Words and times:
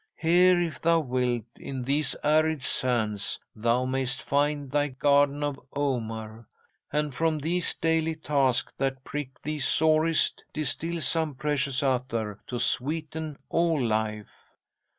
Here, 0.17 0.59
if 0.59 0.81
thou 0.81 0.99
wilt, 1.01 1.43
in 1.57 1.83
these 1.83 2.15
arid 2.23 2.63
sands, 2.63 3.39
thou 3.55 3.85
mayst 3.85 4.23
find 4.23 4.71
thy 4.71 4.87
Garden 4.87 5.43
of 5.43 5.59
Omar, 5.75 6.47
and 6.91 7.13
from 7.13 7.37
these 7.37 7.75
daily 7.75 8.15
tasks 8.15 8.73
that 8.79 9.03
prick 9.03 9.39
thee 9.43 9.59
sorest 9.59 10.43
distil 10.53 11.01
some 11.01 11.35
precious 11.35 11.83
attar 11.83 12.39
to 12.47 12.57
sweeten 12.57 13.37
all 13.49 13.79
life!' 13.79 14.27